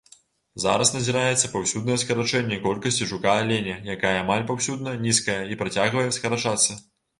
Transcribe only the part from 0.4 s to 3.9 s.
Зараз назіраецца паўсюднае скарачэнне колькасці жука-аленя,